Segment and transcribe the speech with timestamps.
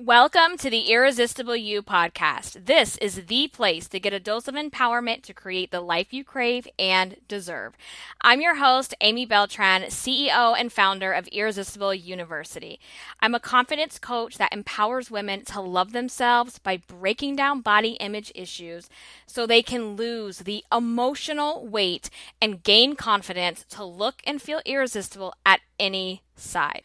[0.00, 2.66] Welcome to the Irresistible You podcast.
[2.66, 6.22] This is the place to get a dose of empowerment to create the life you
[6.22, 7.76] crave and deserve.
[8.20, 12.78] I'm your host, Amy Beltran, CEO and founder of Irresistible University.
[13.18, 18.30] I'm a confidence coach that empowers women to love themselves by breaking down body image
[18.36, 18.88] issues
[19.26, 22.08] so they can lose the emotional weight
[22.40, 26.82] and gain confidence to look and feel irresistible at any side.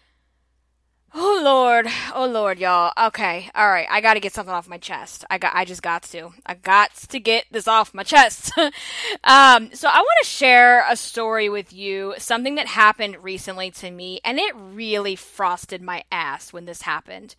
[1.15, 2.91] Oh Lord, oh Lord, y'all.
[3.07, 3.85] Okay, all right.
[3.87, 5.23] I got to get something off my chest.
[5.29, 6.33] I got, I just got to.
[6.43, 8.51] I got to get this off my chest.
[8.57, 13.91] um, so I want to share a story with you, something that happened recently to
[13.91, 17.35] me, and it really frosted my ass when this happened.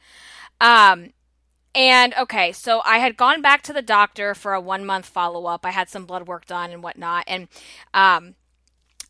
[0.61, 1.13] Um,
[1.75, 5.47] and okay, so I had gone back to the doctor for a one month follow
[5.47, 5.67] up.
[5.67, 7.49] I had some blood work done and whatnot, and
[7.93, 8.37] um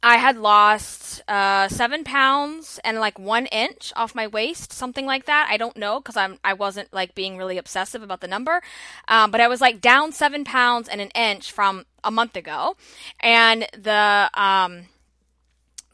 [0.04, 5.24] I had lost uh, seven pounds and like one inch off my waist, something like
[5.24, 5.48] that.
[5.50, 8.60] I don't know because I'm I wasn't like being really obsessive about the number,
[9.08, 12.76] um, but I was like down seven pounds and an inch from a month ago,
[13.20, 14.88] and the um,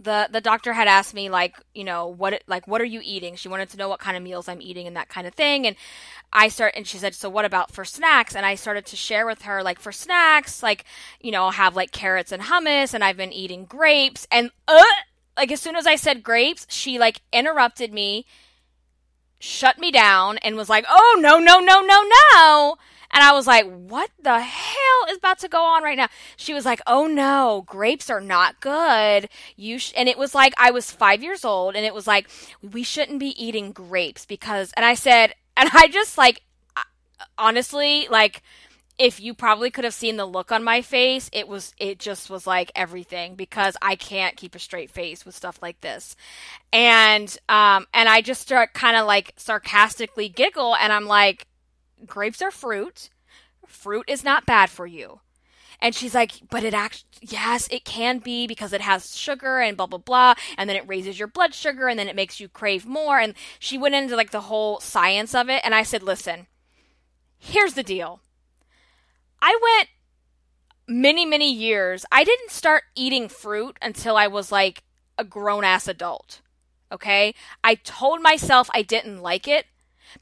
[0.03, 3.37] the the doctor had asked me like you know what like what are you eating?
[3.37, 5.67] She wanted to know what kind of meals i'm eating and that kind of thing.
[5.67, 5.77] And
[6.33, 8.35] i start and she said so what about for snacks?
[8.35, 10.85] And i started to share with her like for snacks like
[11.21, 14.27] you know i'll have like carrots and hummus and i've been eating grapes.
[14.31, 14.83] And uh,
[15.37, 18.25] like as soon as i said grapes she like interrupted me
[19.39, 22.77] shut me down and was like oh no no no no no
[23.13, 26.09] and I was like, what the hell is about to go on right now?
[26.37, 29.29] She was like, oh no, grapes are not good.
[29.57, 32.29] You and it was like I was 5 years old and it was like
[32.63, 36.43] we shouldn't be eating grapes because and I said and I just like
[37.39, 38.43] honestly like
[39.01, 42.29] if you probably could have seen the look on my face, it was it just
[42.29, 46.17] was like everything because I can't keep a straight face with stuff like this.
[46.71, 51.47] And um and I just start kind of like sarcastically giggle and I'm like
[52.07, 53.11] grapes are fruit.
[53.67, 55.21] Fruit is not bad for you.
[55.83, 59.77] And she's like, but it actually, yes, it can be because it has sugar and
[59.77, 60.35] blah, blah, blah.
[60.59, 63.19] And then it raises your blood sugar and then it makes you crave more.
[63.19, 65.63] And she went into like the whole science of it.
[65.65, 66.49] And I said, listen,
[67.39, 68.21] here's the deal.
[69.41, 69.89] I went
[70.87, 72.05] many, many years.
[72.13, 74.83] I didn't start eating fruit until I was like
[75.17, 76.43] a grown ass adult.
[76.93, 77.35] Okay.
[77.65, 79.65] I told myself I didn't like it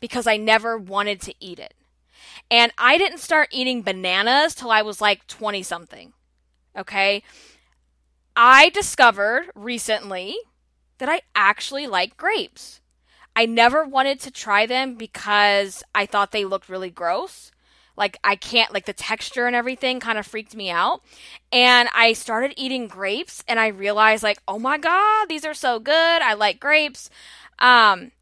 [0.00, 1.75] because I never wanted to eat it.
[2.50, 6.12] And I didn't start eating bananas till I was like 20 something.
[6.76, 7.22] Okay.
[8.37, 10.37] I discovered recently
[10.99, 12.81] that I actually like grapes.
[13.34, 17.53] I never wanted to try them because I thought they looked really gross.
[17.97, 21.03] Like, I can't, like, the texture and everything kind of freaked me out.
[21.50, 25.81] And I started eating grapes and I realized, like, oh my God, these are so
[25.81, 25.93] good.
[26.22, 27.10] I like grapes.
[27.59, 28.12] Um,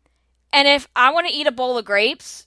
[0.52, 2.46] and if I want to eat a bowl of grapes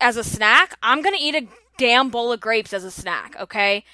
[0.00, 3.36] as a snack, I'm going to eat a damn bowl of grapes as a snack,
[3.40, 3.84] okay?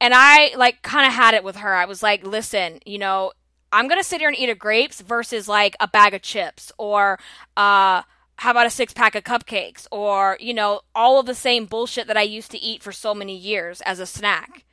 [0.00, 1.74] And I like kind of had it with her.
[1.74, 3.32] I was like, listen, you know,
[3.72, 6.72] I'm going to sit here and eat a grapes versus like a bag of chips
[6.78, 7.18] or
[7.56, 8.02] uh
[8.36, 12.06] how about a six pack of cupcakes or, you know, all of the same bullshit
[12.06, 14.64] that I used to eat for so many years as a snack.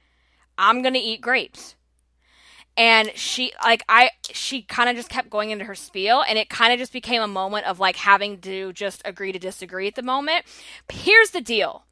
[0.57, 1.75] I'm going to eat grapes
[2.77, 6.47] and she like i she kind of just kept going into her spiel and it
[6.47, 9.95] kind of just became a moment of like having to just agree to disagree at
[9.95, 10.45] the moment.
[10.85, 11.85] But here's the deal.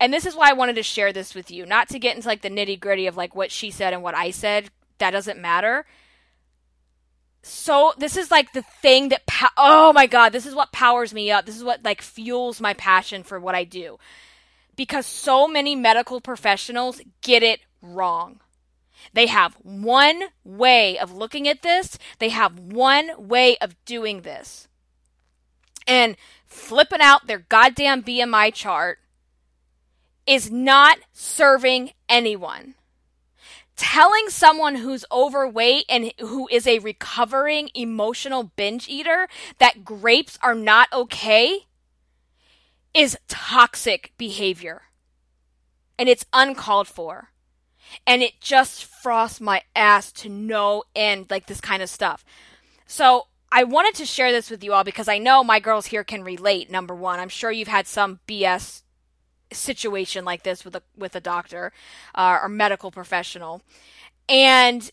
[0.00, 2.28] And this is why i wanted to share this with you not to get into
[2.28, 4.70] like the nitty gritty of like what she said and what i said.
[4.98, 5.86] That doesn't matter.
[7.42, 11.14] So this is like the thing that po- oh my god this is what powers
[11.14, 11.46] me up.
[11.46, 13.98] This is what like fuels my passion for what i do.
[14.74, 18.40] Because so many medical professionals get it wrong
[19.12, 24.68] they have one way of looking at this, they have one way of doing this.
[25.86, 26.16] And
[26.46, 28.98] flipping out their goddamn BMI chart
[30.26, 32.74] is not serving anyone.
[33.76, 39.26] Telling someone who's overweight and who is a recovering emotional binge eater
[39.58, 41.66] that grapes are not okay
[42.92, 44.82] is toxic behavior.
[45.98, 47.29] And it's uncalled for
[48.06, 52.24] and it just frosts my ass to no end, like this kind of stuff.
[52.86, 56.04] So I wanted to share this with you all because I know my girls here
[56.04, 56.70] can relate.
[56.70, 58.82] Number one, I'm sure you've had some BS
[59.52, 61.72] situation like this with a with a doctor
[62.14, 63.62] uh, or medical professional,
[64.28, 64.90] and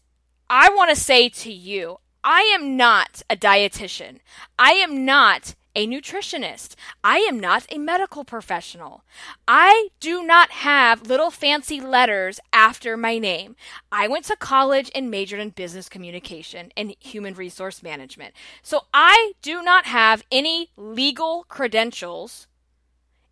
[0.49, 4.19] I want to say to you, I am not a dietitian.
[4.57, 6.74] I am not a nutritionist.
[7.03, 9.03] I am not a medical professional.
[9.47, 13.56] I do not have little fancy letters after my name.
[13.91, 18.33] I went to college and majored in business communication and human resource management.
[18.63, 22.47] So I do not have any legal credentials,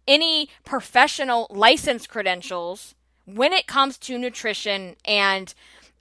[0.08, 2.94] any professional license credentials
[3.26, 5.52] when it comes to nutrition and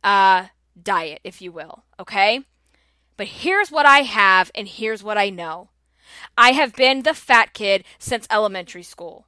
[0.04, 0.48] uh,
[0.80, 1.84] diet, if you will.
[1.98, 2.44] Okay?
[3.16, 5.70] But here's what I have, and here's what I know
[6.36, 9.26] I have been the fat kid since elementary school.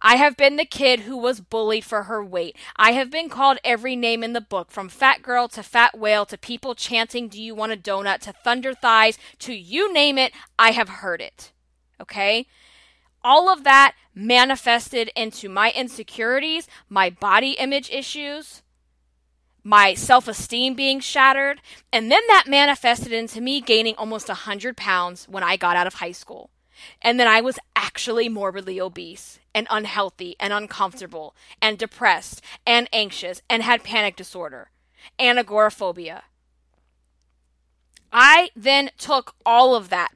[0.00, 2.56] I have been the kid who was bullied for her weight.
[2.76, 6.26] I have been called every name in the book, from fat girl to fat whale
[6.26, 8.20] to people chanting, Do you want a donut?
[8.20, 10.32] to thunder thighs to you name it.
[10.58, 11.52] I have heard it.
[12.00, 12.46] Okay?
[13.22, 18.62] All of that manifested into my insecurities, my body image issues,
[19.64, 21.60] my self esteem being shattered.
[21.92, 25.94] And then that manifested into me gaining almost 100 pounds when I got out of
[25.94, 26.50] high school.
[27.00, 33.42] And then I was actually morbidly obese and unhealthy and uncomfortable and depressed and anxious
[33.48, 34.70] and had panic disorder
[35.18, 36.24] and agoraphobia.
[38.12, 40.12] I then took all of that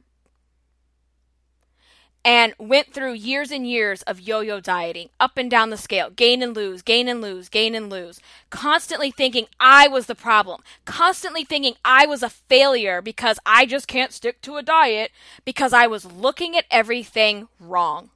[2.26, 6.11] and went through years and years of yo yo dieting, up and down the scale,
[6.11, 8.19] gain and lose, gain and lose, gain and lose,
[8.50, 13.87] constantly thinking I was the problem, constantly thinking I was a failure because I just
[13.87, 15.12] can't stick to a diet
[15.44, 18.11] because I was looking at everything wrong.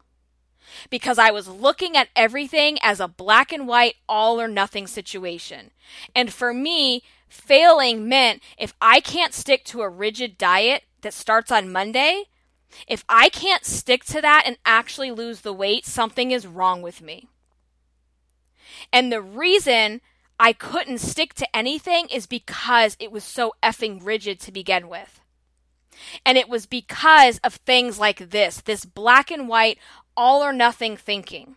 [0.88, 5.70] Because I was looking at everything as a black and white, all or nothing situation.
[6.16, 11.52] And for me, failing meant if I can't stick to a rigid diet that starts
[11.52, 12.24] on Monday,
[12.86, 17.02] if I can't stick to that and actually lose the weight, something is wrong with
[17.02, 17.28] me.
[18.92, 20.00] And the reason
[20.38, 25.20] I couldn't stick to anything is because it was so effing rigid to begin with.
[26.24, 29.78] And it was because of things like this this black and white,
[30.16, 31.56] all or nothing thinking.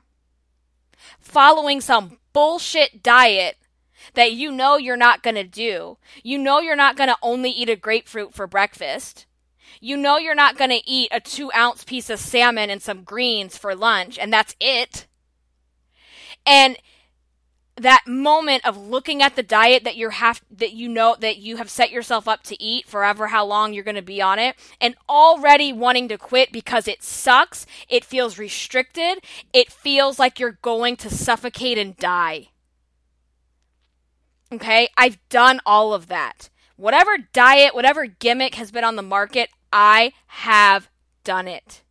[1.19, 3.57] Following some bullshit diet
[4.15, 5.97] that you know you're not going to do.
[6.23, 9.25] You know you're not going to only eat a grapefruit for breakfast
[9.79, 13.03] you know you're not going to eat a two ounce piece of salmon and some
[13.03, 15.07] greens for lunch, and that's it.
[16.45, 16.77] And
[17.75, 21.57] that moment of looking at the diet that you have that you know that you
[21.57, 24.55] have set yourself up to eat forever how long you're going to be on it
[24.79, 29.23] and already wanting to quit because it sucks it feels restricted
[29.53, 32.49] it feels like you're going to suffocate and die.
[34.51, 34.87] Okay?
[34.95, 40.13] I've done all of that whatever diet whatever gimmick has been on the market I
[40.27, 40.89] have
[41.23, 41.81] done it.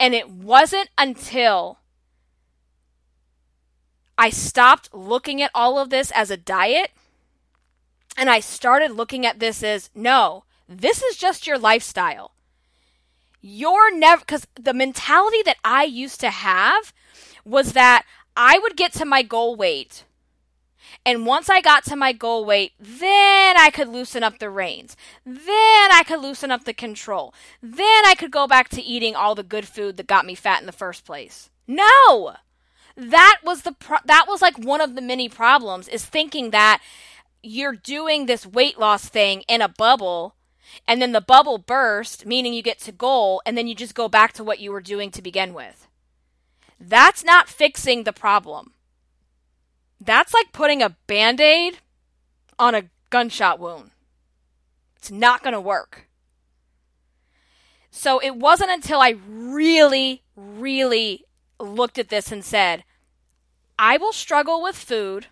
[0.00, 1.78] And it wasn't until
[4.16, 6.90] I stopped looking at all of this as a diet
[8.16, 12.32] and I started looking at this as no, this is just your lifestyle.
[13.40, 16.94] You're never, because the mentality that I used to have
[17.44, 18.06] was that
[18.36, 20.04] I would get to my goal weight
[21.04, 24.96] and once I got to my goal weight, then I could loosen up the reins.
[25.24, 27.34] Then I could loosen up the control.
[27.62, 30.60] Then I could go back to eating all the good food that got me fat
[30.60, 31.50] in the first place.
[31.66, 32.34] No!
[32.96, 36.80] That was the pro- that was like one of the many problems is thinking that
[37.42, 40.36] you're doing this weight loss thing in a bubble
[40.86, 44.08] and then the bubble burst, meaning you get to goal and then you just go
[44.08, 45.88] back to what you were doing to begin with.
[46.80, 48.73] That's not fixing the problem.
[50.00, 51.78] That's like putting a band aid
[52.58, 53.90] on a gunshot wound.
[54.96, 56.08] It's not going to work.
[57.90, 61.24] So it wasn't until I really, really
[61.60, 62.84] looked at this and said,
[63.78, 65.26] I will struggle with food,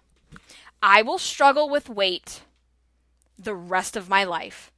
[0.82, 2.42] I will struggle with weight
[3.38, 4.70] the rest of my life.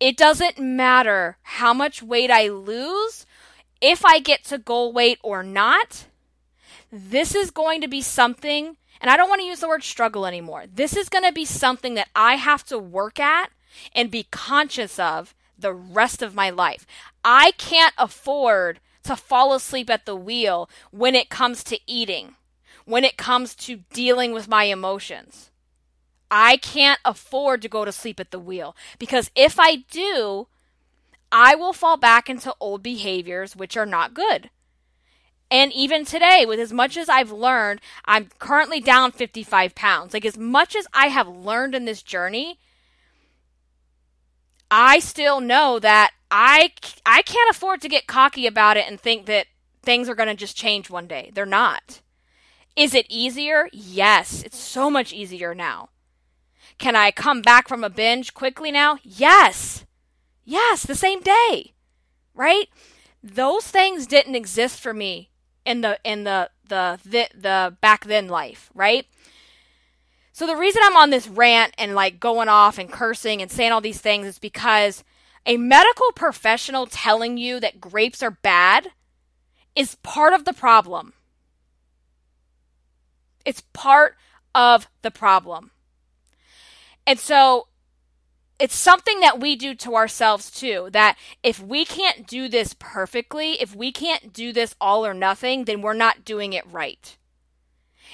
[0.00, 3.26] It doesn't matter how much weight I lose,
[3.80, 6.06] if I get to goal weight or not
[6.92, 10.26] this is going to be something, and I don't want to use the word struggle
[10.26, 10.64] anymore.
[10.72, 13.50] This is going to be something that I have to work at
[13.94, 16.86] and be conscious of the rest of my life.
[17.24, 22.36] I can't afford to fall asleep at the wheel when it comes to eating,
[22.84, 25.50] when it comes to dealing with my emotions.
[26.30, 30.48] I can't afford to go to sleep at the wheel because if I do,
[31.30, 34.50] I will fall back into old behaviors which are not good.
[35.50, 40.12] And even today, with as much as I've learned, I'm currently down 55 pounds.
[40.12, 42.58] Like, as much as I have learned in this journey,
[44.70, 46.72] I still know that I,
[47.04, 49.46] I can't afford to get cocky about it and think that
[49.82, 51.30] things are going to just change one day.
[51.32, 52.00] They're not.
[52.74, 53.68] Is it easier?
[53.72, 55.90] Yes, it's so much easier now.
[56.78, 58.98] Can I come back from a binge quickly now?
[59.02, 59.84] Yes.
[60.44, 61.72] Yes, the same day.
[62.34, 62.68] right?
[63.22, 65.30] Those things didn't exist for me
[65.66, 69.06] in the in the the the, the back then life, right?
[70.32, 73.72] So the reason I'm on this rant and like going off and cursing and saying
[73.72, 75.02] all these things is because
[75.44, 78.88] a medical professional telling you that grapes are bad
[79.74, 81.14] is part of the problem.
[83.44, 84.16] It's part
[84.54, 85.70] of the problem.
[87.06, 87.68] And so
[88.58, 90.88] it's something that we do to ourselves too.
[90.92, 95.64] That if we can't do this perfectly, if we can't do this all or nothing,
[95.64, 97.16] then we're not doing it right.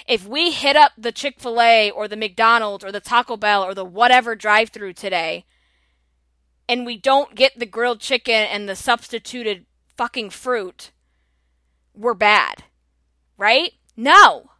[0.06, 3.62] If we hit up the Chick fil A or the McDonald's or the Taco Bell
[3.62, 5.44] or the whatever drive through today,
[6.68, 10.90] and we don't get the grilled chicken and the substituted fucking fruit,
[11.94, 12.64] we're bad.
[13.36, 13.72] Right?
[13.96, 14.50] No.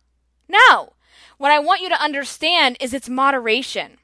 [0.48, 0.92] No.
[1.38, 3.98] What I want you to understand is it's moderation.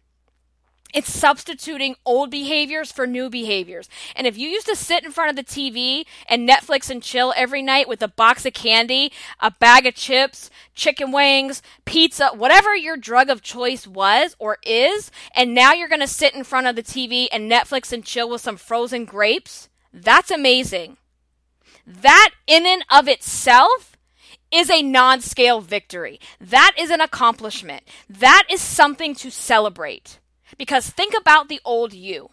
[0.94, 3.88] It's substituting old behaviors for new behaviors.
[4.16, 7.34] And if you used to sit in front of the TV and Netflix and chill
[7.36, 12.74] every night with a box of candy, a bag of chips, chicken wings, pizza, whatever
[12.74, 16.66] your drug of choice was or is, and now you're going to sit in front
[16.66, 20.96] of the TV and Netflix and chill with some frozen grapes, that's amazing.
[21.86, 23.96] That in and of itself
[24.50, 26.20] is a non scale victory.
[26.40, 27.82] That is an accomplishment.
[28.08, 30.18] That is something to celebrate.
[30.56, 32.30] Because think about the old you.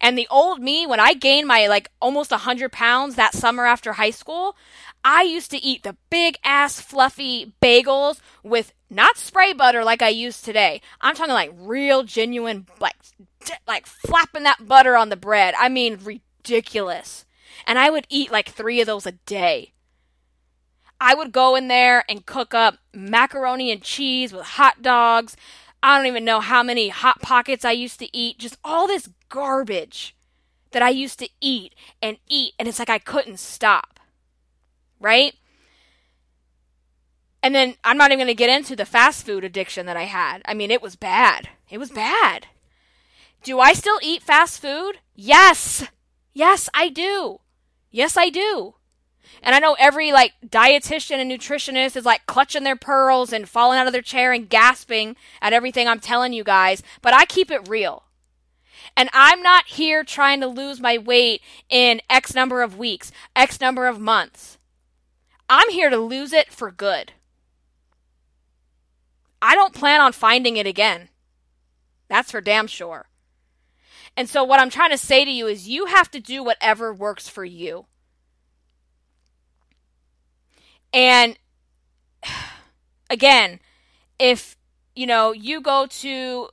[0.00, 3.92] And the old me, when I gained my like almost 100 pounds that summer after
[3.92, 4.56] high school,
[5.04, 10.08] I used to eat the big ass fluffy bagels with not spray butter like I
[10.08, 10.80] use today.
[11.00, 12.96] I'm talking like real genuine, like,
[13.66, 15.54] like flapping that butter on the bread.
[15.58, 17.26] I mean, ridiculous.
[17.66, 19.72] And I would eat like three of those a day.
[21.00, 25.36] I would go in there and cook up macaroni and cheese with hot dogs.
[25.84, 28.38] I don't even know how many hot pockets I used to eat.
[28.38, 30.16] Just all this garbage
[30.70, 32.54] that I used to eat and eat.
[32.58, 34.00] And it's like I couldn't stop.
[34.98, 35.34] Right?
[37.42, 40.04] And then I'm not even going to get into the fast food addiction that I
[40.04, 40.40] had.
[40.46, 41.50] I mean, it was bad.
[41.68, 42.46] It was bad.
[43.42, 45.00] Do I still eat fast food?
[45.14, 45.86] Yes.
[46.32, 47.40] Yes, I do.
[47.90, 48.76] Yes, I do.
[49.42, 53.78] And I know every like dietitian and nutritionist is like clutching their pearls and falling
[53.78, 57.50] out of their chair and gasping at everything I'm telling you guys, but I keep
[57.50, 58.04] it real.
[58.96, 63.60] And I'm not here trying to lose my weight in X number of weeks, X
[63.60, 64.58] number of months.
[65.48, 67.12] I'm here to lose it for good.
[69.42, 71.08] I don't plan on finding it again.
[72.08, 73.08] That's for damn sure.
[74.16, 76.94] And so, what I'm trying to say to you is you have to do whatever
[76.94, 77.86] works for you.
[80.94, 81.36] And
[83.10, 83.60] again,
[84.18, 84.56] if
[84.96, 86.48] you know, you go to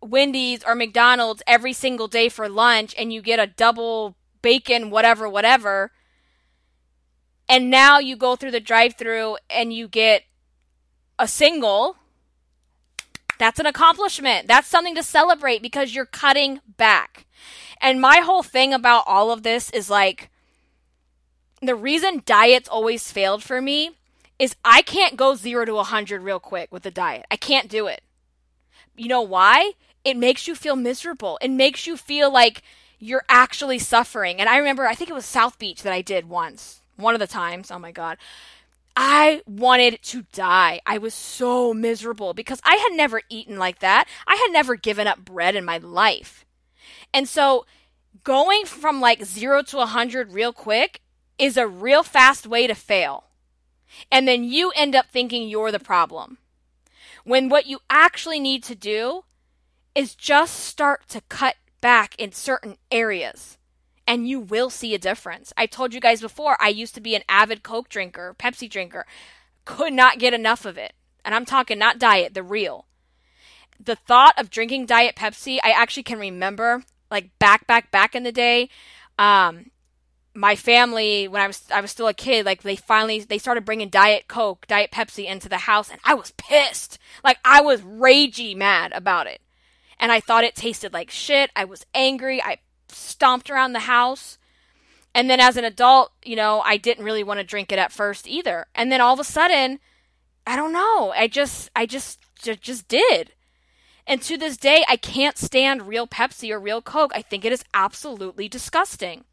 [0.00, 5.26] Wendy's or McDonald's every single day for lunch and you get a double bacon whatever
[5.26, 5.90] whatever
[7.48, 10.24] and now you go through the drive-through and you get
[11.18, 11.96] a single
[13.38, 14.46] that's an accomplishment.
[14.46, 17.26] That's something to celebrate because you're cutting back.
[17.80, 20.30] And my whole thing about all of this is like
[21.68, 23.90] the reason diets always failed for me
[24.38, 27.26] is I can't go 0 to 100 real quick with a diet.
[27.30, 28.02] I can't do it.
[28.96, 29.72] You know why?
[30.04, 31.38] It makes you feel miserable.
[31.40, 32.62] It makes you feel like
[32.98, 34.40] you're actually suffering.
[34.40, 37.20] And I remember, I think it was South Beach that I did once, one of
[37.20, 37.70] the times.
[37.70, 38.18] Oh my God.
[38.96, 40.80] I wanted to die.
[40.86, 44.06] I was so miserable because I had never eaten like that.
[44.26, 46.44] I had never given up bread in my life.
[47.12, 47.66] And so
[48.22, 51.00] going from like zero to a 100 real quick
[51.38, 53.24] is a real fast way to fail.
[54.10, 56.38] And then you end up thinking you're the problem.
[57.24, 59.24] When what you actually need to do
[59.94, 63.58] is just start to cut back in certain areas
[64.06, 65.52] and you will see a difference.
[65.56, 69.06] I told you guys before, I used to be an avid Coke drinker, Pepsi drinker,
[69.64, 70.92] could not get enough of it.
[71.24, 72.86] And I'm talking not diet, the real.
[73.80, 78.22] The thought of drinking Diet Pepsi, I actually can remember, like back, back, back in
[78.22, 78.68] the day.
[79.18, 79.70] Um,
[80.34, 83.64] my family, when I was I was still a kid, like they finally they started
[83.64, 86.98] bringing Diet Coke, Diet Pepsi into the house, and I was pissed.
[87.22, 89.40] Like I was ragey mad about it,
[89.98, 91.50] and I thought it tasted like shit.
[91.54, 92.42] I was angry.
[92.42, 94.38] I stomped around the house.
[95.16, 97.92] And then as an adult, you know, I didn't really want to drink it at
[97.92, 98.66] first either.
[98.74, 99.78] And then all of a sudden,
[100.44, 103.32] I don't know, I just I just just did.
[104.06, 107.12] And to this day, I can't stand real Pepsi or real Coke.
[107.14, 109.24] I think it is absolutely disgusting.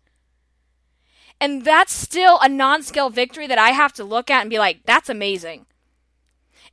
[1.42, 4.60] And that's still a non scale victory that I have to look at and be
[4.60, 5.66] like, that's amazing.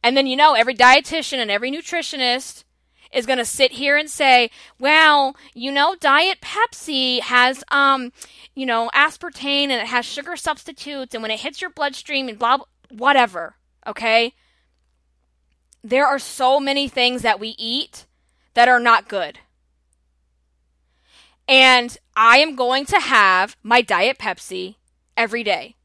[0.05, 2.65] And then, you know, every dietitian and every nutritionist
[3.11, 8.13] is going to sit here and say, well, you know, Diet Pepsi has, um,
[8.55, 12.39] you know, aspartame and it has sugar substitutes, and when it hits your bloodstream and
[12.39, 13.57] blah, blah whatever,
[13.87, 14.35] okay?
[15.83, 18.05] There are so many things that we eat
[18.53, 19.39] that are not good.
[21.49, 24.77] And I am going to have my Diet Pepsi
[25.17, 25.77] every day.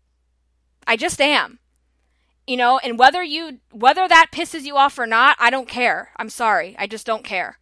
[0.86, 1.60] I just am.
[2.46, 6.10] You know, and whether you whether that pisses you off or not, I don't care.
[6.18, 6.76] I'm sorry.
[6.78, 7.60] I just don't care.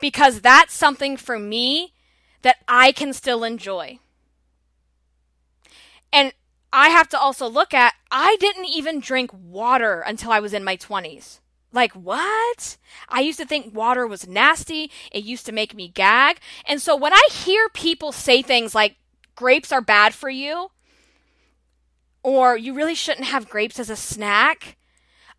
[0.00, 1.92] Because that's something for me
[2.40, 3.98] that I can still enjoy.
[6.10, 6.32] And
[6.72, 10.64] I have to also look at I didn't even drink water until I was in
[10.64, 11.40] my 20s.
[11.72, 12.78] Like, what?
[13.08, 14.90] I used to think water was nasty.
[15.12, 16.38] It used to make me gag.
[16.64, 18.96] And so when I hear people say things like
[19.34, 20.70] grapes are bad for you,
[22.22, 24.76] or you really shouldn't have grapes as a snack,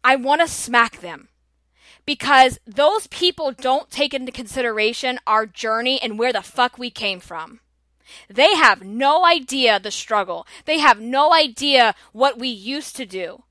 [0.03, 1.29] I want to smack them.
[2.05, 7.19] Because those people don't take into consideration our journey and where the fuck we came
[7.19, 7.59] from.
[8.27, 10.47] They have no idea the struggle.
[10.65, 13.43] They have no idea what we used to do.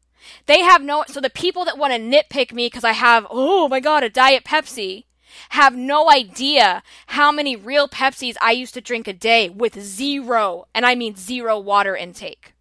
[0.46, 3.68] They have no, so the people that want to nitpick me because I have, oh
[3.68, 5.04] my God, a Diet Pepsi,
[5.50, 10.66] have no idea how many real Pepsis I used to drink a day with zero,
[10.74, 12.54] and I mean zero water intake.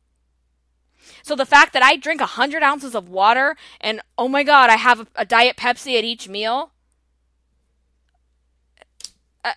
[1.23, 4.77] So the fact that I drink 100 ounces of water and oh my God, I
[4.77, 6.71] have a, a Diet Pepsi at each meal.
[9.43, 9.51] Uh,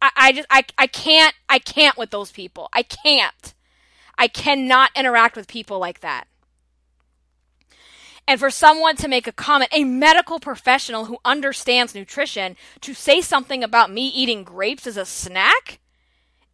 [0.00, 2.68] I, I just, I, I can't, I can't with those people.
[2.72, 3.54] I can't.
[4.16, 6.28] I cannot interact with people like that.
[8.26, 13.20] And for someone to make a comment, a medical professional who understands nutrition, to say
[13.20, 15.80] something about me eating grapes as a snack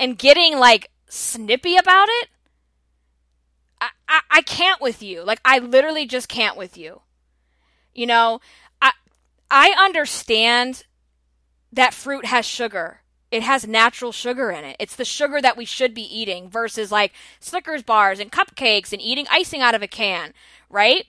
[0.01, 2.29] and getting like snippy about it,
[3.81, 5.23] I, I, I can't with you.
[5.23, 7.03] Like, I literally just can't with you.
[7.95, 8.41] You know,
[8.81, 8.93] I,
[9.51, 10.85] I understand
[11.73, 13.03] that fruit has sugar.
[13.31, 14.77] It has natural sugar in it.
[14.79, 19.03] It's the sugar that we should be eating versus like Snickers bars and cupcakes and
[19.03, 20.33] eating icing out of a can,
[20.71, 21.07] right?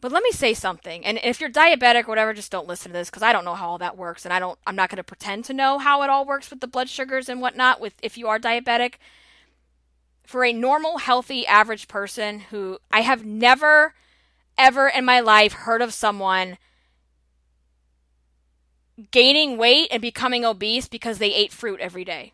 [0.00, 1.04] But let me say something.
[1.04, 3.54] And if you're diabetic or whatever, just don't listen to this because I don't know
[3.54, 4.58] how all that works, and I don't.
[4.66, 7.28] I'm not going to pretend to know how it all works with the blood sugars
[7.28, 7.80] and whatnot.
[7.80, 8.94] With if you are diabetic,
[10.24, 13.94] for a normal, healthy, average person who I have never,
[14.56, 16.56] ever in my life heard of someone
[19.10, 22.32] gaining weight and becoming obese because they ate fruit every day.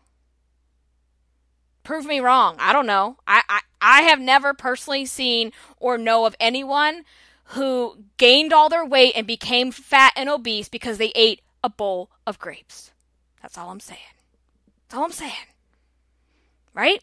[1.83, 2.55] Prove me wrong.
[2.59, 3.17] I don't know.
[3.25, 7.03] I, I, I have never personally seen or know of anyone
[7.51, 12.09] who gained all their weight and became fat and obese because they ate a bowl
[12.25, 12.91] of grapes.
[13.41, 13.99] That's all I'm saying.
[14.87, 15.33] That's all I'm saying.
[16.73, 17.01] Right?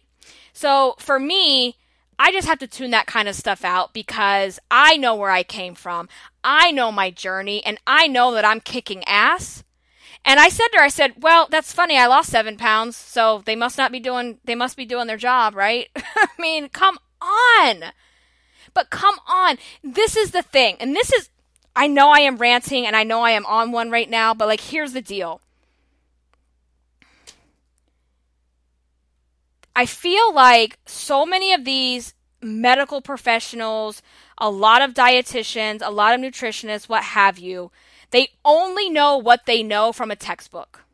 [0.52, 1.76] So for me,
[2.18, 5.42] I just have to tune that kind of stuff out because I know where I
[5.42, 6.08] came from.
[6.42, 9.64] I know my journey and I know that I'm kicking ass.
[10.26, 11.98] And I said to her, I said, well, that's funny.
[11.98, 12.96] I lost seven pounds.
[12.96, 15.88] So they must not be doing, they must be doing their job, right?
[15.96, 17.92] I mean, come on.
[18.74, 19.56] But come on.
[19.82, 20.76] This is the thing.
[20.80, 21.30] And this is,
[21.74, 24.48] I know I am ranting and I know I am on one right now, but
[24.48, 25.40] like, here's the deal.
[29.76, 34.02] I feel like so many of these medical professionals,
[34.38, 37.72] a lot of dietitians, a lot of nutritionists, what have you,
[38.10, 40.84] they only know what they know from a textbook.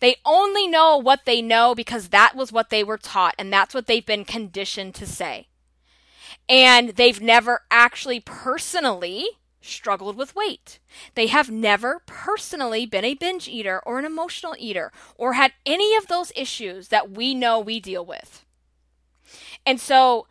[0.00, 3.74] They only know what they know because that was what they were taught and that's
[3.74, 5.48] what they've been conditioned to say
[6.48, 9.26] and they've never actually personally
[9.60, 10.78] struggled with weight.
[11.14, 15.96] They have never personally been a binge eater or an emotional eater or had any
[15.96, 18.44] of those issues that we know we deal with.
[19.64, 20.26] And so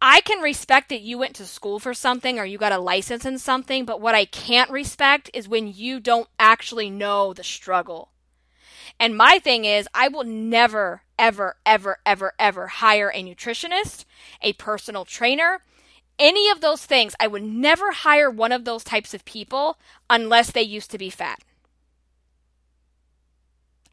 [0.00, 3.26] I can respect that you went to school for something or you got a license
[3.26, 8.09] in something, but what I can't respect is when you don't actually know the struggle.
[9.00, 14.04] And my thing is, I will never, ever, ever, ever, ever hire a nutritionist,
[14.42, 15.62] a personal trainer,
[16.18, 17.14] any of those things.
[17.18, 19.78] I would never hire one of those types of people
[20.10, 21.42] unless they used to be fat.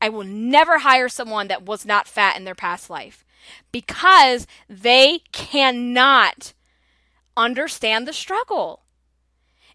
[0.02, 3.24] I will never hire someone that was not fat in their past life
[3.72, 6.54] because they cannot
[7.38, 8.84] understand the struggle.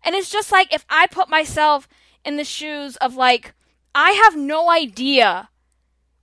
[0.05, 1.89] And it's just like if I put myself
[2.23, 3.55] in the shoes of like
[3.95, 5.51] I have no idea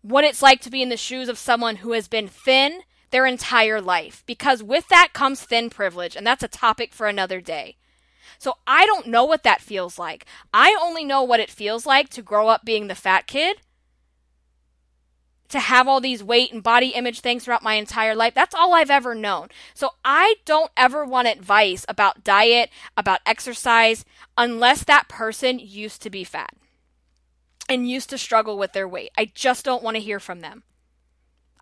[0.02, 3.26] what it's like to be in the shoes of someone who has been thin their
[3.26, 7.78] entire life because with that comes thin privilege, and that's a topic for another day.
[8.38, 10.26] So I don't know what that feels like.
[10.54, 13.58] I only know what it feels like to grow up being the fat kid,
[15.50, 18.34] to have all these weight and body image things throughout my entire life.
[18.34, 19.50] That's all I've ever known.
[19.74, 24.06] So I don't ever want advice about diet, about exercise,
[24.38, 26.54] unless that person used to be fat
[27.70, 29.12] and used to struggle with their weight.
[29.18, 30.64] I just don't want to hear from them.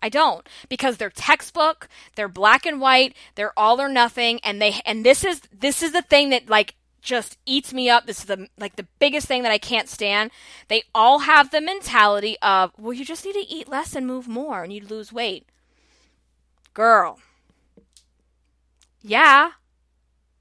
[0.00, 4.80] I don't because they're textbook, they're black and white, they're all or nothing and they
[4.86, 8.06] and this is this is the thing that like just eats me up.
[8.06, 10.30] This is the like the biggest thing that I can't stand.
[10.68, 14.28] They all have the mentality of, well, you just need to eat less and move
[14.28, 15.46] more and you'd lose weight.
[16.74, 17.18] Girl.
[19.02, 19.52] Yeah.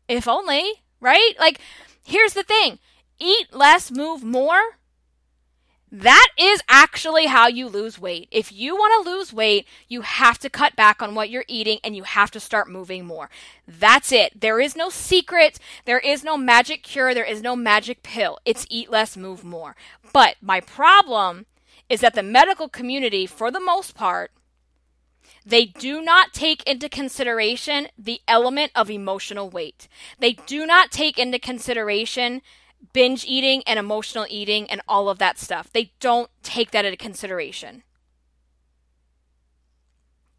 [0.07, 1.33] If only, right?
[1.39, 1.59] Like
[2.03, 2.79] here's the thing.
[3.19, 4.77] Eat less, move more
[5.91, 8.27] that is actually how you lose weight.
[8.29, 11.79] If you want to lose weight, you have to cut back on what you're eating
[11.83, 13.29] and you have to start moving more.
[13.67, 14.41] That's it.
[14.41, 15.59] There is no secret.
[15.85, 17.13] There is no magic cure.
[17.13, 18.39] There is no magic pill.
[18.43, 19.75] It's eat less, move more.
[20.11, 21.45] But my problem
[21.89, 24.31] is that the medical community, for the most part,
[25.45, 29.87] they do not take into consideration the element of emotional weight.
[30.19, 32.41] They do not take into consideration
[32.93, 35.71] binge eating and emotional eating and all of that stuff.
[35.71, 37.83] They don't take that into consideration.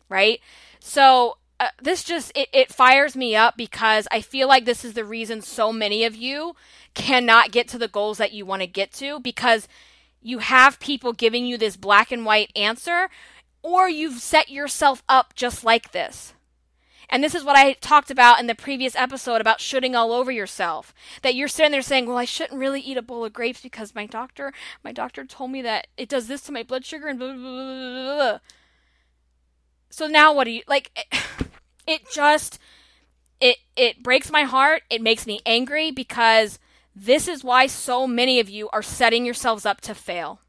[0.09, 0.41] Right?
[0.81, 4.95] So uh, this just it, it fires me up because I feel like this is
[4.95, 6.55] the reason so many of you
[6.95, 9.69] cannot get to the goals that you want to get to because
[10.23, 13.09] you have people giving you this black and white answer
[13.63, 16.35] or you've set yourself up just like this.
[17.11, 20.31] And this is what I talked about in the previous episode about shoulding all over
[20.31, 20.93] yourself.
[21.23, 23.95] That you're sitting there saying, "Well, I shouldn't really eat a bowl of grapes because
[23.95, 24.53] my doctor,
[24.85, 27.37] my doctor told me that it does this to my blood sugar and blah blah
[27.37, 28.39] blah." blah.
[29.91, 30.91] So now what do you like?
[30.97, 31.21] It,
[31.87, 32.59] it just
[33.41, 34.83] it it breaks my heart.
[34.91, 36.59] It makes me angry because
[36.95, 40.41] this is why so many of you are setting yourselves up to fail.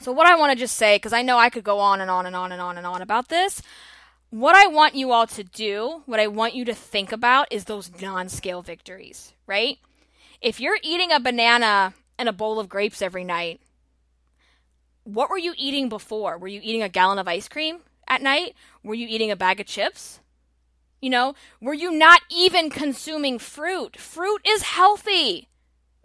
[0.00, 2.10] So, what I want to just say, because I know I could go on and
[2.10, 3.62] on and on and on and on about this,
[4.30, 7.64] what I want you all to do, what I want you to think about is
[7.64, 9.78] those non scale victories, right?
[10.40, 13.60] If you're eating a banana and a bowl of grapes every night,
[15.04, 16.36] what were you eating before?
[16.38, 18.54] Were you eating a gallon of ice cream at night?
[18.82, 20.20] Were you eating a bag of chips?
[21.00, 23.98] You know, were you not even consuming fruit?
[23.98, 25.48] Fruit is healthy.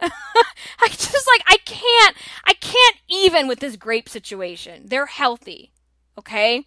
[0.00, 4.82] I just like I can't I can't even with this grape situation.
[4.86, 5.72] They're healthy.
[6.18, 6.66] Okay?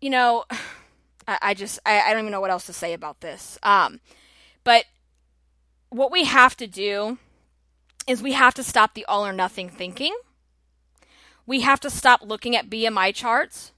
[0.00, 0.44] You know,
[1.28, 3.58] I, I just I, I don't even know what else to say about this.
[3.62, 4.00] Um
[4.62, 4.84] but
[5.90, 7.18] what we have to do
[8.06, 10.14] is we have to stop the all or nothing thinking.
[11.46, 13.72] We have to stop looking at BMI charts.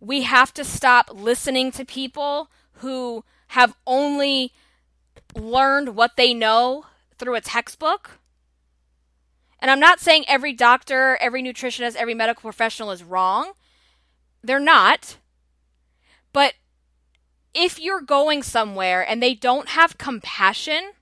[0.00, 4.52] We have to stop listening to people who have only
[5.34, 6.86] learned what they know
[7.18, 8.18] through a textbook.
[9.58, 13.52] And I'm not saying every doctor, every nutritionist, every medical professional is wrong.
[14.42, 15.16] They're not.
[16.32, 16.54] But
[17.54, 20.92] if you're going somewhere and they don't have compassion,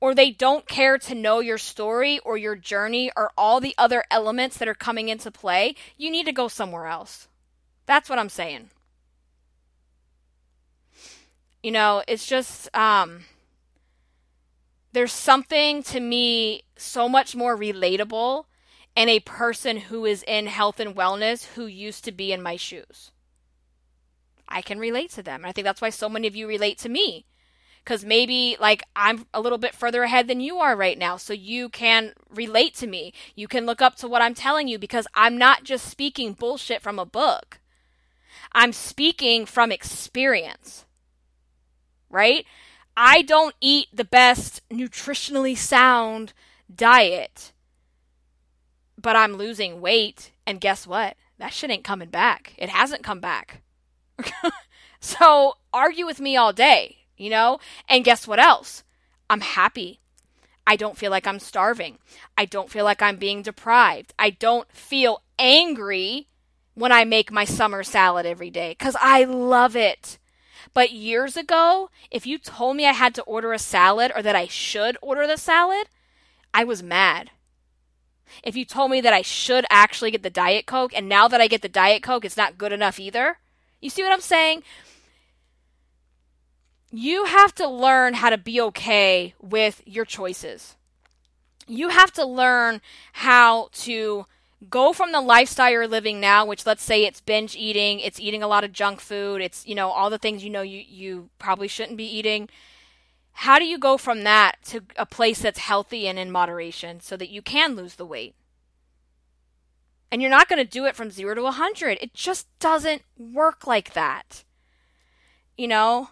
[0.00, 4.04] or they don't care to know your story or your journey or all the other
[4.10, 7.28] elements that are coming into play, you need to go somewhere else.
[7.86, 8.70] That's what I'm saying.
[11.62, 13.24] You know, it's just um
[14.92, 18.44] there's something to me so much more relatable
[18.96, 22.56] in a person who is in health and wellness who used to be in my
[22.56, 23.12] shoes.
[24.48, 25.42] I can relate to them.
[25.42, 27.26] And I think that's why so many of you relate to me.
[27.84, 31.16] Because maybe, like, I'm a little bit further ahead than you are right now.
[31.16, 33.12] So you can relate to me.
[33.34, 36.82] You can look up to what I'm telling you because I'm not just speaking bullshit
[36.82, 37.60] from a book.
[38.52, 40.86] I'm speaking from experience
[42.10, 42.44] right?
[42.96, 46.32] I don't eat the best nutritionally sound
[46.74, 47.52] diet,
[49.00, 50.32] but I'm losing weight.
[50.46, 51.16] And guess what?
[51.38, 52.54] That shit ain't coming back.
[52.58, 53.62] It hasn't come back.
[55.00, 57.60] so argue with me all day, you know?
[57.88, 58.82] And guess what else?
[59.30, 60.00] I'm happy.
[60.66, 61.98] I don't feel like I'm starving.
[62.36, 64.12] I don't feel like I'm being deprived.
[64.18, 66.28] I don't feel angry
[66.74, 70.18] when I make my summer salad every day because I love it.
[70.74, 74.36] But years ago, if you told me I had to order a salad or that
[74.36, 75.88] I should order the salad,
[76.52, 77.30] I was mad.
[78.42, 81.40] If you told me that I should actually get the Diet Coke, and now that
[81.40, 83.38] I get the Diet Coke, it's not good enough either.
[83.80, 84.62] You see what I'm saying?
[86.90, 90.76] You have to learn how to be okay with your choices.
[91.66, 92.80] You have to learn
[93.12, 94.26] how to
[94.68, 98.42] go from the lifestyle you're living now, which let's say it's binge eating, it's eating
[98.42, 101.30] a lot of junk food, it's you know all the things you know you you
[101.38, 102.48] probably shouldn't be eating.
[103.32, 107.16] how do you go from that to a place that's healthy and in moderation so
[107.16, 108.34] that you can lose the weight?
[110.10, 111.98] And you're not going to do it from 0 to 100.
[112.00, 114.44] It just doesn't work like that.
[115.56, 116.10] You know?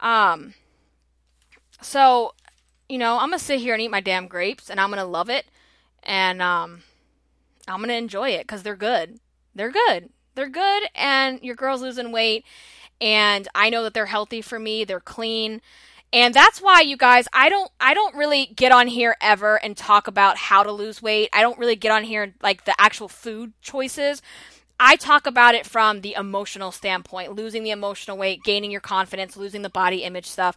[0.00, 0.54] Um
[1.82, 2.32] so,
[2.88, 4.98] you know, I'm going to sit here and eat my damn grapes and I'm going
[4.98, 5.44] to love it
[6.02, 6.82] and um
[7.68, 9.18] I'm going to enjoy it cuz they're good.
[9.54, 10.10] They're good.
[10.34, 12.44] They're good and your girl's losing weight
[13.00, 14.84] and I know that they're healthy for me.
[14.84, 15.60] They're clean.
[16.12, 19.76] And that's why you guys, I don't I don't really get on here ever and
[19.76, 21.28] talk about how to lose weight.
[21.32, 24.22] I don't really get on here like the actual food choices.
[24.78, 29.36] I talk about it from the emotional standpoint, losing the emotional weight, gaining your confidence,
[29.36, 30.56] losing the body image stuff.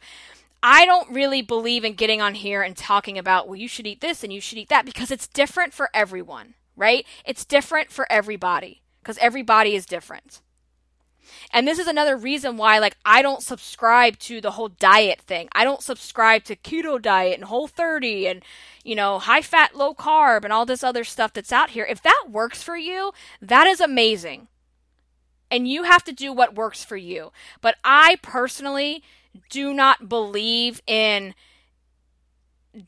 [0.62, 4.02] I don't really believe in getting on here and talking about, well, you should eat
[4.02, 7.06] this and you should eat that because it's different for everyone, right?
[7.26, 10.42] It's different for everybody because everybody is different.
[11.52, 15.50] And this is another reason why like I don't subscribe to the whole diet thing.
[15.52, 18.44] I don't subscribe to keto diet and whole 30 and
[18.84, 21.86] you know, high fat, low carb and all this other stuff that's out here.
[21.86, 23.12] If that works for you,
[23.42, 24.48] that is amazing.
[25.52, 27.32] And you have to do what works for you.
[27.62, 29.04] But I personally
[29.50, 31.36] do not believe in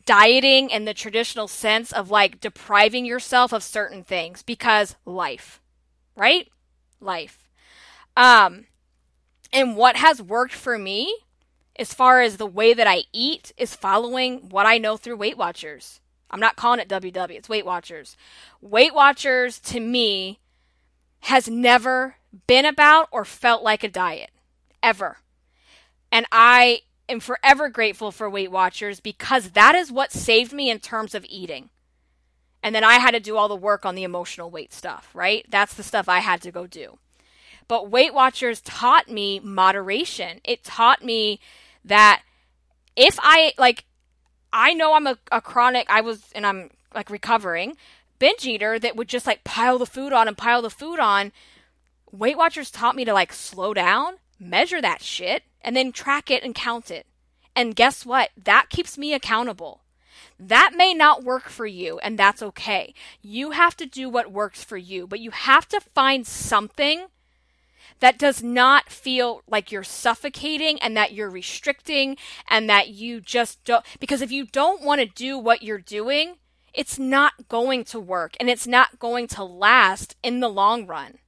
[0.05, 5.61] dieting in the traditional sense of like depriving yourself of certain things because life,
[6.15, 6.47] right?
[6.99, 7.49] Life.
[8.15, 8.65] Um,
[9.51, 11.13] and what has worked for me,
[11.77, 15.37] as far as the way that I eat, is following what I know through Weight
[15.37, 15.99] Watchers.
[16.29, 18.15] I'm not calling it WW, it's Weight Watchers.
[18.61, 20.39] Weight Watchers, to me,
[21.21, 22.15] has never
[22.47, 24.31] been about or felt like a diet,
[24.81, 25.17] ever.
[26.11, 30.79] And I am forever grateful for Weight Watchers because that is what saved me in
[30.79, 31.69] terms of eating.
[32.63, 35.45] And then I had to do all the work on the emotional weight stuff, right?
[35.49, 36.99] That's the stuff I had to go do.
[37.67, 40.41] But Weight Watchers taught me moderation.
[40.43, 41.39] It taught me
[41.83, 42.21] that
[42.95, 43.85] if I, like,
[44.53, 47.77] I know I'm a, a chronic, I was, and I'm like recovering
[48.21, 51.31] binge eater that would just like pile the food on and pile the food on.
[52.11, 56.43] Weight Watchers taught me to like slow down, measure that shit, and then track it
[56.43, 57.05] and count it.
[57.55, 58.29] And guess what?
[58.41, 59.81] That keeps me accountable.
[60.39, 62.93] That may not work for you, and that's okay.
[63.21, 67.07] You have to do what works for you, but you have to find something
[67.99, 72.17] that does not feel like you're suffocating and that you're restricting
[72.49, 76.35] and that you just don't because if you don't want to do what you're doing
[76.73, 81.19] it's not going to work and it's not going to last in the long run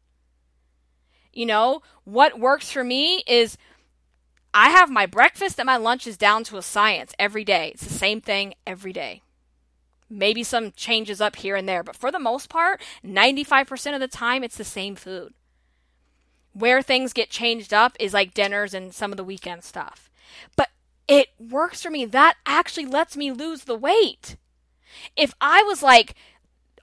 [1.32, 3.58] you know what works for me is
[4.54, 7.86] i have my breakfast and my lunch is down to a science every day it's
[7.86, 9.22] the same thing every day
[10.10, 14.08] maybe some changes up here and there but for the most part 95% of the
[14.08, 15.34] time it's the same food
[16.54, 20.10] where things get changed up is like dinners and some of the weekend stuff.
[20.56, 20.70] But
[21.08, 22.06] it works for me.
[22.06, 24.38] That actually lets me lose the weight.
[25.18, 26.16] If I was like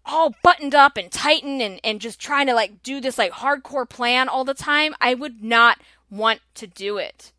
[0.04, 3.88] all buttoned up and tightened and, and just trying to like do this like hardcore
[3.88, 5.80] plan all the time, I would not
[6.10, 7.32] want to do it.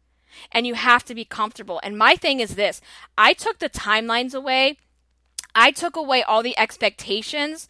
[0.51, 1.79] And you have to be comfortable.
[1.83, 2.81] And my thing is this
[3.17, 4.77] I took the timelines away,
[5.55, 7.67] I took away all the expectations.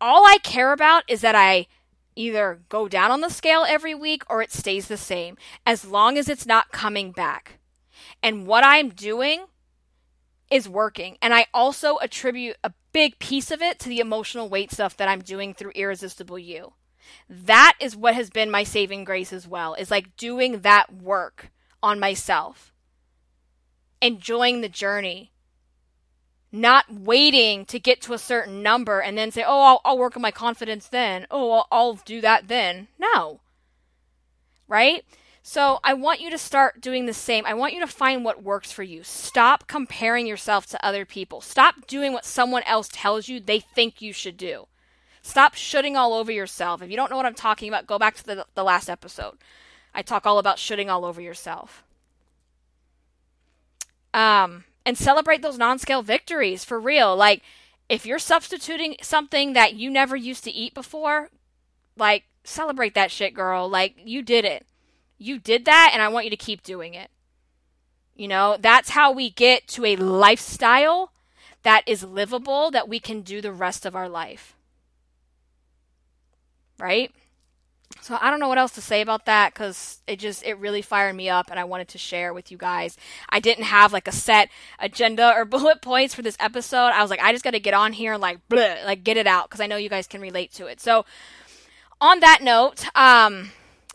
[0.00, 1.66] All I care about is that I
[2.14, 6.18] either go down on the scale every week or it stays the same as long
[6.18, 7.58] as it's not coming back.
[8.22, 9.46] And what I'm doing
[10.50, 11.18] is working.
[11.22, 15.08] And I also attribute a big piece of it to the emotional weight stuff that
[15.08, 16.72] I'm doing through Irresistible You.
[17.28, 21.50] That is what has been my saving grace as well, is like doing that work
[21.82, 22.72] on myself,
[24.00, 25.32] enjoying the journey,
[26.50, 30.16] not waiting to get to a certain number and then say, oh, I'll, I'll work
[30.16, 31.26] on my confidence then.
[31.30, 32.88] Oh, I'll, I'll do that then.
[32.98, 33.40] No.
[34.66, 35.04] Right?
[35.42, 37.46] So I want you to start doing the same.
[37.46, 39.02] I want you to find what works for you.
[39.02, 41.40] Stop comparing yourself to other people.
[41.40, 44.66] Stop doing what someone else tells you they think you should do.
[45.22, 46.82] Stop shoulding all over yourself.
[46.82, 49.38] If you don't know what I'm talking about, go back to the, the last episode.
[49.98, 51.82] I talk all about shoulding all over yourself.
[54.14, 57.16] Um, and celebrate those non scale victories for real.
[57.16, 57.42] Like,
[57.88, 61.30] if you're substituting something that you never used to eat before,
[61.96, 63.68] like, celebrate that shit, girl.
[63.68, 64.66] Like, you did it.
[65.18, 67.10] You did that, and I want you to keep doing it.
[68.14, 71.10] You know, that's how we get to a lifestyle
[71.64, 74.54] that is livable that we can do the rest of our life.
[76.78, 77.12] Right?
[78.00, 80.82] So I don't know what else to say about that because it just it really
[80.82, 82.96] fired me up and I wanted to share with you guys.
[83.28, 86.88] I didn't have like a set agenda or bullet points for this episode.
[86.88, 89.16] I was like, I just got to get on here and like bleh, like get
[89.16, 90.80] it out because I know you guys can relate to it.
[90.80, 91.04] So
[92.00, 93.50] on that note, um,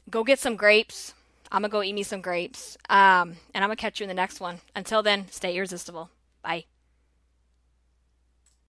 [0.09, 1.13] go get some grapes.
[1.51, 2.77] I'm to go eat me some grapes.
[2.89, 4.59] Um, and I'm to catch you in the next one.
[4.75, 6.09] Until then, stay irresistible.
[6.41, 6.65] Bye.